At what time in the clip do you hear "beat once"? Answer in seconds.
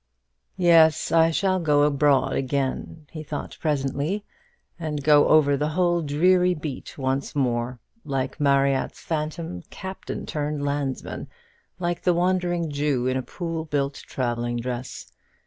6.55-7.35